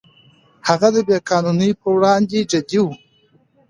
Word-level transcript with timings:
هغه 0.67 0.87
د 0.95 0.97
بې 1.07 1.17
قانونۍ 1.29 1.71
پر 1.79 1.89
وړاندې 1.95 2.47
جدي 2.51 2.79
و. 2.83 2.87